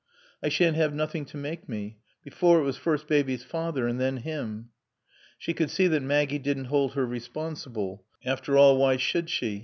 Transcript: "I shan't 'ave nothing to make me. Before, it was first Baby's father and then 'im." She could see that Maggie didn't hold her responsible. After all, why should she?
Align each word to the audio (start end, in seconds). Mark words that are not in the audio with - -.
"I 0.41 0.49
shan't 0.49 0.77
'ave 0.79 0.95
nothing 0.95 1.25
to 1.25 1.37
make 1.37 1.69
me. 1.69 1.99
Before, 2.23 2.59
it 2.59 2.63
was 2.63 2.75
first 2.75 3.05
Baby's 3.07 3.43
father 3.43 3.87
and 3.87 4.01
then 4.01 4.17
'im." 4.17 4.71
She 5.37 5.53
could 5.53 5.69
see 5.69 5.85
that 5.89 6.01
Maggie 6.01 6.39
didn't 6.39 6.65
hold 6.73 6.93
her 6.95 7.05
responsible. 7.05 8.03
After 8.25 8.57
all, 8.57 8.79
why 8.79 8.97
should 8.97 9.29
she? 9.29 9.59